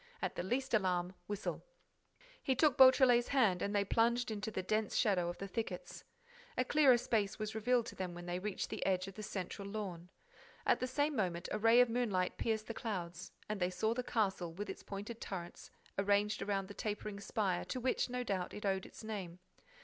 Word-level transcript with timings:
At 0.19 0.33
the 0.33 0.41
least 0.41 0.73
alarm, 0.73 1.13
whistle." 1.27 1.63
He 2.41 2.55
took 2.55 2.75
Beautrelet's 2.75 3.27
hand 3.27 3.61
and 3.61 3.75
they 3.75 3.85
plunged 3.85 4.31
into 4.31 4.49
the 4.49 4.63
dense 4.63 4.95
shadow 4.95 5.29
of 5.29 5.37
the 5.37 5.47
thickets. 5.47 6.05
A 6.57 6.65
clearer 6.65 6.97
space 6.97 7.37
was 7.37 7.53
revealed 7.53 7.85
to 7.85 7.95
them 7.95 8.15
when 8.15 8.25
they 8.25 8.39
reached 8.39 8.71
the 8.71 8.83
edge 8.83 9.07
of 9.07 9.13
the 9.13 9.21
central 9.21 9.67
lawn. 9.67 10.09
At 10.65 10.79
the 10.79 10.87
same 10.87 11.15
moment 11.15 11.49
a 11.51 11.59
ray 11.59 11.81
of 11.81 11.87
moonlight 11.91 12.39
pierced 12.39 12.65
the 12.65 12.73
clouds; 12.73 13.31
and 13.47 13.59
they 13.59 13.69
saw 13.69 13.93
the 13.93 14.01
castle, 14.01 14.51
with 14.51 14.71
its 14.71 14.81
pointed 14.81 15.21
turrets 15.21 15.69
arranged 15.99 16.41
around 16.41 16.67
the 16.67 16.73
tapering 16.73 17.19
spire 17.19 17.63
to 17.65 17.79
which, 17.79 18.09
no 18.09 18.23
doubt, 18.23 18.55
it 18.55 18.65
owed 18.65 18.87
its 18.87 19.03
name. 19.03 19.37